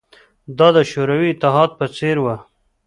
[0.57, 2.35] دا د شوروي اتحاد په څېر وه